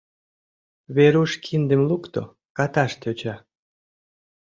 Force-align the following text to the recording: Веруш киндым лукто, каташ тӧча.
Веруш 0.95 1.31
киндым 1.43 1.81
лукто, 1.89 2.21
каташ 2.57 2.91
тӧча. 3.01 3.35